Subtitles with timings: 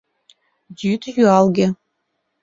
[0.79, 1.67] Йӱд юалге.